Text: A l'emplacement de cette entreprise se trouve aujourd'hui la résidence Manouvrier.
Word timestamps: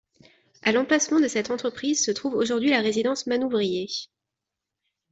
A 0.63 0.71
l'emplacement 0.71 1.19
de 1.19 1.27
cette 1.27 1.51
entreprise 1.51 2.03
se 2.03 2.09
trouve 2.09 2.33
aujourd'hui 2.33 2.71
la 2.71 2.81
résidence 2.81 3.27
Manouvrier. 3.27 3.87